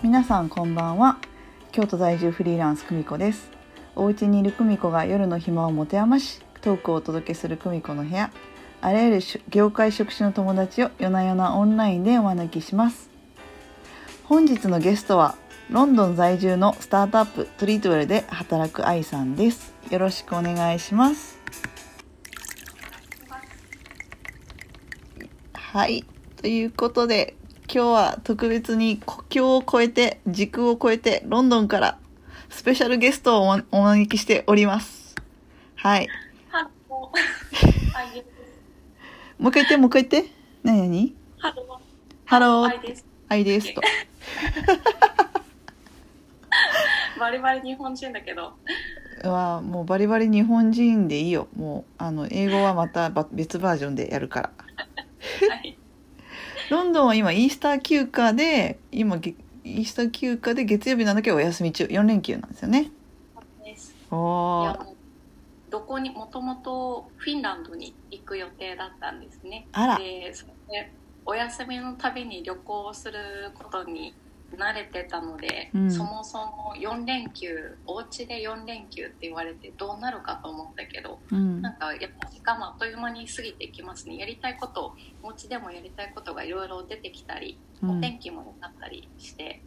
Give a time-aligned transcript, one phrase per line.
[0.00, 1.18] 皆さんこんばんは。
[1.72, 3.50] 京都在住フリーランス久美子です。
[3.96, 8.30] お家にいる久美子が夜の暇を持て余しトークをお届けする久美子の部屋。
[8.80, 13.10] あらゆる業界職種の友達を夜な夜なオンラインでお招きします。
[14.22, 15.34] 本日のゲストは
[15.68, 19.74] ロンドン在住のスタートアップトリートウェルで働く愛さんです。
[19.90, 21.40] よろしくお願いします。
[25.54, 26.04] はい。
[26.36, 27.34] ということで
[27.70, 31.98] 今日は特別に国境を越えて時空を越えてロンドンから
[32.48, 35.14] スペシャルゲストをお招きしております。
[35.76, 36.08] はい。
[36.48, 38.22] ハロー。
[39.38, 40.30] もう一回言ってもう一回言って。
[40.62, 41.14] 何何？
[41.38, 41.66] ハロー。
[42.24, 42.68] ハロー。
[42.68, 43.06] アイです。
[43.28, 43.80] アイですと。
[47.20, 48.54] バリバリ日本人だけど。
[49.22, 51.48] はもうバリバリ日本人でいいよ。
[51.56, 54.50] もうあの英語はまたば別バージョンでやるから。
[55.48, 55.77] はい。
[56.70, 62.90] ロンドンは今イースター休暇で今げイースター休暇で月曜日なんだけどお休み中4連休なんですよね
[63.64, 63.92] です。
[63.92, 64.76] いお
[65.70, 69.66] どこにもともとフィンランドに行く予定だったんですね。
[69.72, 70.52] あらで、それ
[70.82, 70.92] で
[71.26, 73.18] お休みのたびに旅行をする
[73.54, 74.14] ことに
[74.56, 75.90] 慣れてたので、うん。
[75.90, 81.60] そもそも4連休お家で4連休って言われてどうなるかと思ったけどうん。
[81.60, 84.16] なんかやっぱ時間もあっという間に過ぎていきますね。
[84.16, 87.98] やりたいことお家でもやりたいことがいろいろ出てきたり、うん。
[87.98, 89.60] お天気も良かったりして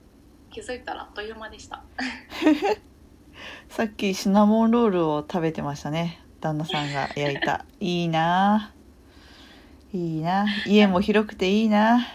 [0.51, 1.83] 気づいたらあっという間でした。
[3.69, 6.19] さっきシナモンロールを食べてましたね。
[6.41, 7.65] 旦那さんが焼いた。
[7.79, 8.73] いいな。
[9.93, 10.45] いいな。
[10.65, 12.07] 家も広くていいな。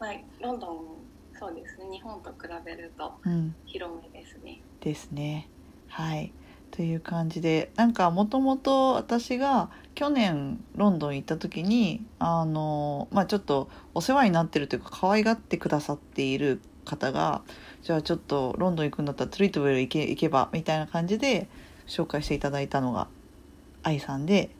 [0.00, 0.97] まあロンドン
[1.38, 1.86] そうですね。
[1.90, 3.54] 日本と比べるとうん。
[3.66, 4.62] 広めですね。
[4.80, 5.50] ですね。
[5.86, 6.32] はい。
[6.70, 17.42] という感じでなんかもともと私が去年ロンドン行った時にあのまあちょっとお世話になってるというか可愛がってくださっている方が
[17.82, 21.48] じゃあちょっとロンドン行くんだったらトリートウェル行け行けばみたいな感じで
[21.86, 23.08] 紹介していただいたのが
[23.82, 24.50] 愛さんで。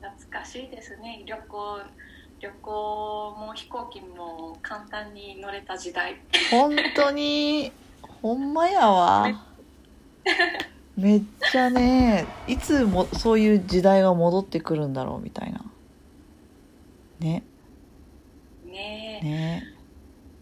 [0.00, 1.24] 懐かしいですね。
[1.26, 1.80] 旅行
[2.40, 6.16] 旅行も飛行機も簡単に乗れた時代。
[6.50, 7.72] 本当に？
[8.22, 9.26] ほんまやわ。
[10.96, 11.22] めっ
[11.52, 15.60] ちゃねいつもそういう時代が戻ってくるんだろうみたいな。
[17.20, 17.42] ね。
[18.66, 19.24] ねえ。
[19.24, 19.62] ね。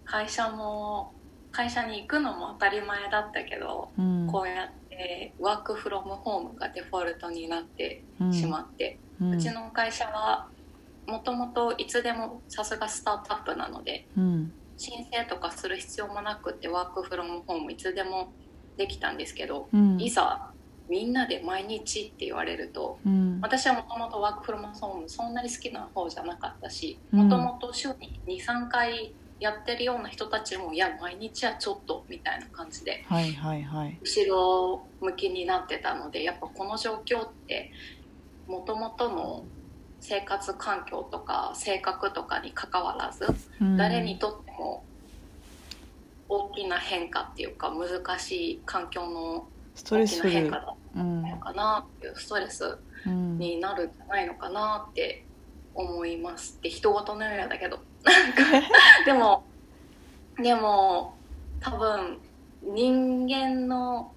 [0.04, 1.12] 会社も
[1.52, 4.26] 会社に行くのも当たり前だったけど、うん。
[4.30, 8.32] こうやってワークフロムホームがデフォルトになってうん。
[8.32, 10.46] しまって、ううんちの会社は
[11.06, 14.52] もともといつでもさすがスタートアップなのでうん。
[14.76, 18.32] 申請とかする必要もなくってワークフロムホームいつでも
[18.76, 20.00] できたんですけど、うん。
[20.00, 20.50] いざ
[20.88, 23.40] みんなで毎日って言われるとうん。
[23.40, 27.28] 私はもともとワークフロムホームそんなに好きな方じゃなかったしうん。
[27.28, 33.98] もともと週に23回やってるような人たちもいや毎日はちょっとみたいな感じではいはいはい。
[34.02, 37.70] 後ろ向きになってたのでやっぱこの状況って
[38.46, 39.44] もともとの
[40.08, 43.26] 生活環境とか性格とかにかかわらず
[43.60, 43.76] うん。
[43.76, 44.84] 誰にとっても
[46.28, 55.24] 大きな変化っていうか難しい環境の大きストレスフルな変化だっうんたのかなっていうストレスうんになるんじゃないのかなって
[55.74, 57.80] 思いますって人事のようだけど。
[59.04, 59.42] でも
[60.40, 61.16] でも
[61.60, 62.18] 多分
[62.62, 64.12] 人間の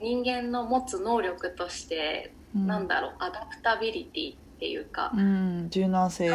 [0.00, 2.32] 人間の持つ能力として、
[2.66, 5.68] なんだろうアダプタビリティっていうか、うん。
[5.70, 6.30] 柔軟性。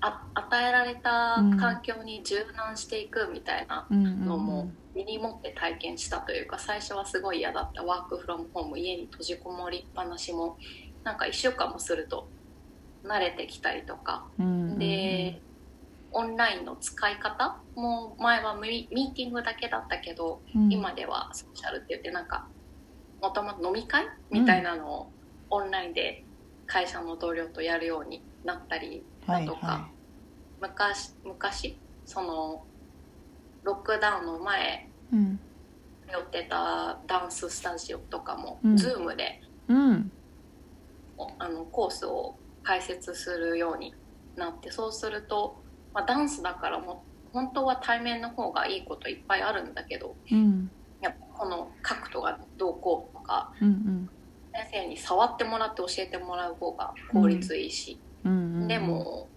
[0.00, 7.82] 与えられた環境に柔軟していくみたいなうんのも身に持って体験したというか最初はすごい嫌だった。
[7.82, 10.58] ワークフロムホーム家に閉じこもりっぱなしも
[11.02, 12.28] なんか1週間もすると
[13.04, 14.26] 慣れてきたりとか。
[14.38, 15.40] うんで
[16.12, 20.72] オンラインの使い方も前はミミーティングだけだったけどうん。
[20.72, 22.46] 今ではソーシャルって言ってなんか
[23.20, 25.10] もともと飲み会みたいなのを
[25.50, 26.24] オンラインで
[26.66, 29.76] 会社の同僚とやるようになったりだとか、はい。
[29.76, 29.88] は
[30.60, 32.64] 昔昔その
[33.62, 35.40] ロックダウンの前いうん。
[36.12, 38.74] 寄ってたダンススタジオとかも、うん。
[38.74, 40.12] Zoom でうん。
[41.18, 43.94] おあのコースを開設するように
[44.36, 45.56] なってそうすると、
[45.94, 50.70] まあ、ダンスだからも本当は対面の方がいいこといっぱいあるんだけどうん
[51.06, 54.08] やこの角度がどうこうとかうん
[54.52, 59.28] 先生に触ってもらって教えてもらう方が効率いいし、うんうんでも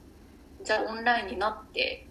[0.64, 2.06] じゃあオンラインになって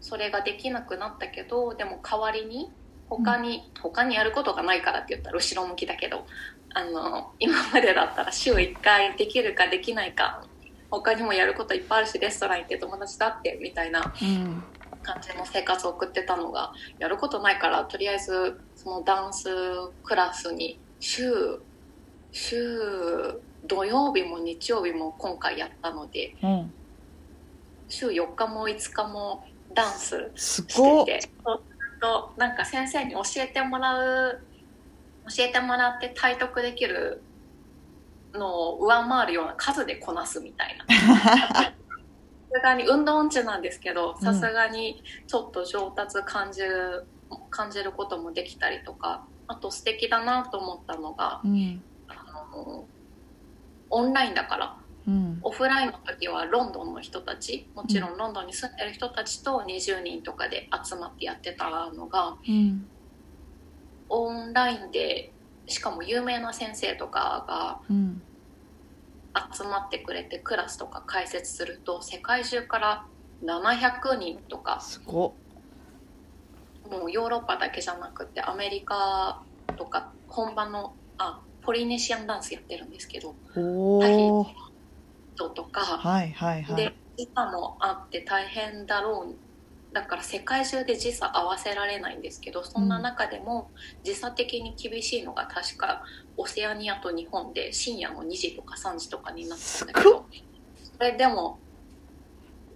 [0.00, 2.70] それができなくなったけどでも代わりに
[3.08, 6.26] 他に、他にやることがないからって言ったら後ろ向きだけど
[6.74, 10.44] あの今までだったら週1回できるかできないか
[10.90, 14.12] 他にもやることいっぱいあるしレストラン行って友達だってみたいな。
[14.20, 14.62] うん
[15.06, 19.48] 感じの生活を送ってたのがやることないからとりあえずそのダンス
[20.02, 21.60] クラスに週
[22.32, 26.72] 週土曜日も日曜日も今回やったのでうん。
[27.88, 31.32] 週4日も5日もダンスすしててする
[32.00, 34.40] となんか先生に教えてもらう
[35.36, 37.22] 教えてもらって体得できる
[38.34, 40.94] のを上回るような数でこなすみたいな。
[41.54, 41.72] さ
[42.56, 47.06] すがに運動音痴なんですけどさすがにちょっと上達感じる
[47.50, 51.82] 感じることもできたりとかあと素敵だなと思ったのがうん。
[52.08, 52.14] あ
[52.56, 52.84] の
[53.88, 54.76] オンラインだから
[55.06, 55.38] うん。
[55.42, 62.86] オフラインの時はロンドンの人たちもちろんロンドンに住んでる人たちと20人とかで集まってやってたのがうん。
[64.08, 65.32] オンラインで
[65.66, 68.14] しかも有名な先生とかうん。
[68.14, 68.35] が
[69.52, 73.06] 集まってくれてクラスとか解説すると世界中から
[73.44, 75.34] 700人とかすご
[76.90, 79.42] もうヨーロッパだけじゃなくてアメリカ
[79.76, 84.46] とか本場のあポリネシアンダンスやってるんですけどおお
[85.34, 85.80] 人とか。
[85.80, 86.86] はいはいはで
[87.16, 87.24] い。
[87.24, 89.34] 時差もあって大変だろう
[89.92, 93.70] だから世界中で時差合わせられないんですけどそんな中でも
[94.02, 96.02] 時差的に厳しいのが確か
[96.36, 100.26] オセアニアと日本で深夜の2時とか3時とかになってたんだけど
[100.98, 101.58] それでも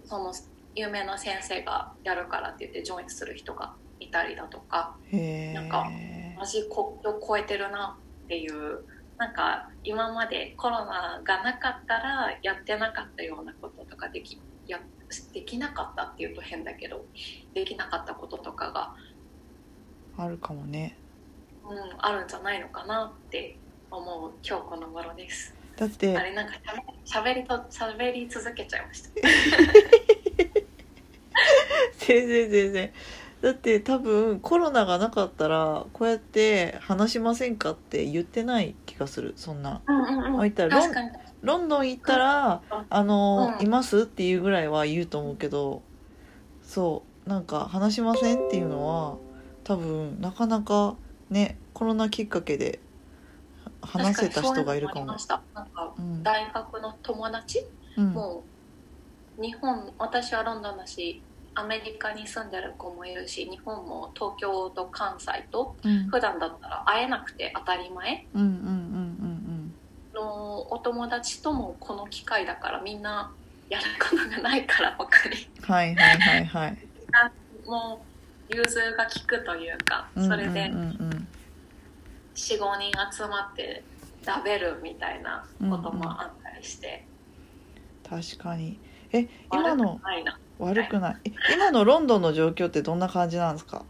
[0.05, 0.33] その
[0.75, 6.71] 有名な先生がやるからって言ってジョインする人がいたりだとかへなんかえマジ国
[7.03, 8.83] 境を越えてるなっていう
[9.21, 14.79] なんか今までコロナがなかったらやってなかったようなこととかできや
[15.31, 17.05] できなかったっていうと変だけど
[17.53, 18.95] できなかったこととかが、
[20.17, 20.97] あるかもね
[21.63, 23.57] うん、あるんじゃないのかなって
[23.91, 25.53] 思う今日この頃です。
[25.75, 26.53] だってあれなんか
[27.05, 29.09] しゃべりと喋り続けちゃいました。
[32.07, 32.91] 全然全然
[33.41, 39.81] だって多分コロナがなかったらこうやって話しませんかって言ってない気がするそんな。
[39.87, 40.91] うんうんうん、たらロン
[41.41, 42.85] ロンドン行ったらうん。
[42.87, 45.81] あの、うんいますっていうぐらいは言うと思うけど
[46.63, 49.17] そうなんか話しませんっていうのは
[49.63, 50.95] 多分なかなか
[51.29, 52.79] ねコロナきっかけで
[53.81, 55.07] 話せた人がいるかも。
[55.07, 55.41] か
[55.97, 56.21] うん。
[56.21, 57.65] 大学の友達？
[57.97, 58.13] うん。
[58.13, 58.43] も
[59.39, 61.21] う日本私はロンドンだし
[61.61, 66.07] アメリカに住んでる子もいるし日本も東京と関西とうん。
[66.09, 68.25] 普段だったら会えなくて当たり前
[70.13, 73.31] のお友達ともこの機会だからみんな
[73.69, 75.35] やることがないから他に。
[75.59, 76.45] うんはいはいはい。
[76.45, 76.77] はい
[77.65, 78.03] も
[78.49, 81.27] う融通が利くというかそれでうんうんうん。
[82.35, 83.83] 45人集まって
[84.25, 87.05] 食べるみたいなこともあったりして、
[88.07, 88.79] 確かに。
[89.13, 91.15] え今のないな悪くない。
[91.25, 93.83] え今のロンドンの状況ってどんな感じなんですか？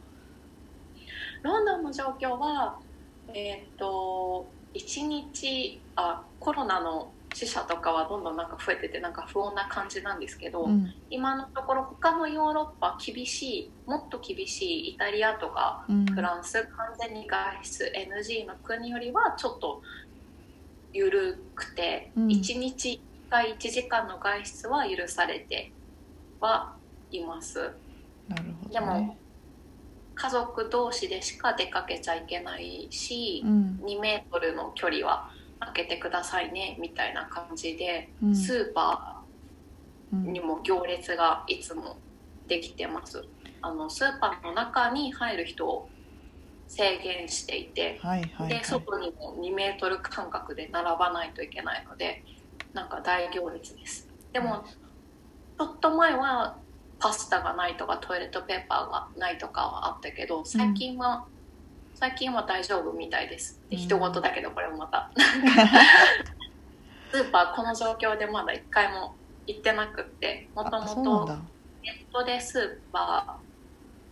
[1.43, 2.77] ロンドンの状況は、
[3.33, 10.93] えーっと1日あコロナの死者とかはどんどんなんか増えててなんか不穏な感じなんですけど、うん。
[11.09, 16.05] 今のところ他のヨーロッパ厳しいもっと厳しいイタリアとかうん。
[16.05, 19.81] フランス完全に外出 NG の国よりはちょっと
[20.93, 22.27] 緩くて、うん。
[22.27, 25.71] 1日1回1時間の外出は許されて
[26.41, 26.75] は
[27.11, 27.71] います。
[28.27, 29.15] なるほでも
[30.15, 41.97] 家族同士でしか出かけちゃいけないし、うん2メートルの距離は空けてくださいねみたいな感じで、うんスーパーにも行列がいつも
[42.47, 43.23] できてます
[43.61, 45.89] あのスーパーの中に入る人を
[46.67, 52.23] 制限していて、はいはいはいで外にも2メートル間隔で並ばないといけないので
[52.73, 54.63] なんか大行列ですでも
[55.61, 56.57] ちょっと前は
[56.97, 61.27] パスタがないとかトイレットペーパーがないとかはあったけど最近は、
[61.93, 63.61] 最近は大丈夫みたいです。
[63.69, 63.83] でうん。
[63.83, 65.11] 人事だけどこれもまた。
[67.13, 69.13] スーパーこの状況でまだ一回も
[69.45, 71.35] 行ってなくってもともと
[71.83, 73.37] ネットでスーパ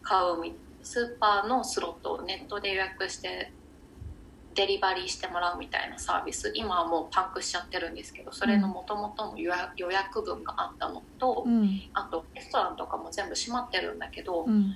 [0.03, 3.51] ー買うみスーパーのスロットをネットで予約して
[4.59, 11.81] デリバリーしてもらうみたいなサービス今はもうパンクしちゃってるんですけどそれのもともとの予約分があったのと、うん。
[11.93, 14.75] あとレストランとかも全部閉まってるんだけど、うん。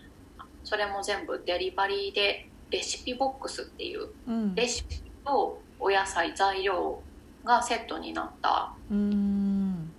[0.63, 4.55] それも全部デリバリーでレシピボックスっていううん。
[4.55, 7.01] レシピとお野菜材料
[7.43, 9.91] がセットになったうん。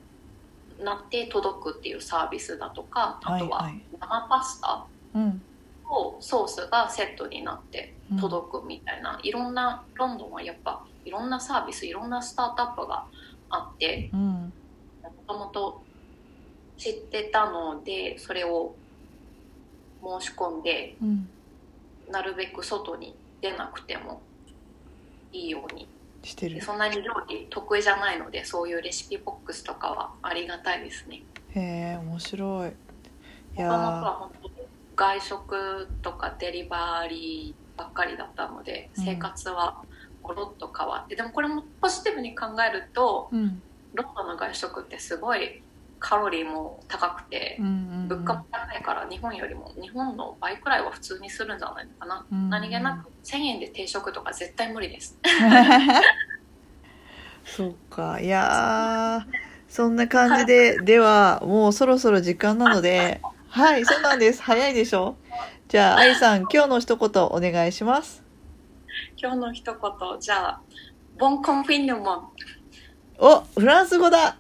[0.83, 3.83] なって届くっていうサービスだとかあとははい。
[4.01, 5.43] 生パスタうん
[5.89, 13.05] とソースがセットになって届くみたいな、いろんなロンドンはやっぱいろんなサービスいろんなスタートアップが
[13.51, 14.53] あってうん。
[15.03, 15.83] もともと
[16.77, 18.75] 知ってたのでそれを
[20.03, 21.29] 申し込んでうん。
[22.11, 24.21] なるべく外に出なくても
[25.33, 25.89] いいように。
[26.23, 26.57] してる。
[26.57, 31.23] でそんなに料理得意じゃないのでそういうレシピボックスとかはありがたいですね。
[31.55, 32.71] へえ面白い。
[32.71, 32.77] いもとも
[33.57, 34.54] とやは本当に
[34.97, 39.05] 外食とかデリバリーばっかりだったのでうん。
[39.05, 39.83] 生活は
[40.23, 43.63] ゴロッと変わって、でもこれもポジティブに考えるとーうん。
[43.95, 45.63] ロンドンの外食ってすごい
[46.01, 47.71] カロリーも高くてうんう
[48.05, 55.19] ん物価も高いから日本よりも日本の倍くらいは普通にするんじゃないのかな、うん何気なく1000円で定食とか絶対無理です。
[57.47, 58.21] そうか。
[58.21, 59.27] いやー
[59.69, 63.21] そんな感じでではもうそろそろ時間なので
[63.55, 64.43] はいそうなんです。
[64.43, 65.15] 早いでしょ？
[65.69, 68.25] じゃあ愛さん今日の一言お願いします。
[69.17, 70.61] 今日の一言じゃあ
[71.21, 72.29] ボンコンフィヌモン。
[73.21, 74.39] おフランス語だ。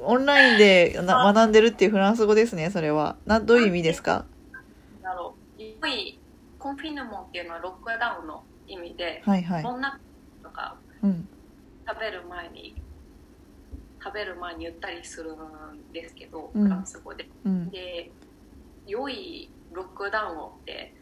[0.00, 3.16] オンラインでな学んでるっていうフランス語ですねそれは。
[3.26, 4.24] などういう意味ですか？
[5.02, 5.62] だろう。
[5.62, 6.18] 良い
[6.58, 9.62] コンフィヌモンっていうのはロックダウンの意味で、はいはい。
[9.62, 10.00] こんな
[10.42, 11.28] とかうん。
[11.86, 12.74] 食べる前に
[14.02, 16.62] 食べる前に言ったりするんですけど、うん。
[16.62, 17.28] フランス語で。
[17.44, 17.68] うん。
[17.68, 18.10] で
[18.86, 20.94] 良いロックダウンをって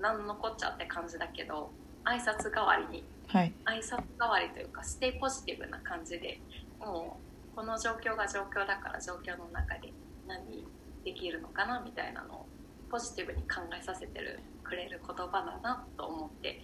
[0.00, 1.70] 何のこっちゃって感じだけど
[2.04, 3.04] 挨拶代わりに。
[3.28, 3.52] はい。
[3.66, 6.40] 挨拶代わりというかステイポジティブな感じで
[6.80, 7.18] も
[7.52, 9.92] うこの状況が状況だから状況の中で
[10.26, 10.66] 何
[11.04, 12.46] できるのかなみたいなのを
[12.90, 16.62] ポジティブに考えさせてるくれる言葉だなと思って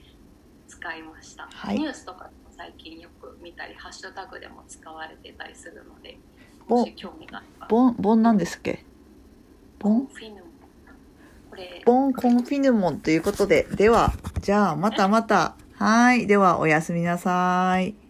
[0.68, 1.78] 使いました、はい。
[1.78, 6.16] ニュースとか最近よく見たりハッシュタグでも使われてたりするので
[6.66, 7.66] ボもし興味があれば。
[7.66, 8.84] ボンボンなんですっけ？
[9.78, 10.53] ボンフィヌモンこれ
[11.84, 13.66] ボンコンフィヌモンということで。
[13.74, 15.56] ではじゃあまたまた。
[15.74, 16.26] はい。
[16.26, 18.03] ではおやすみなさい。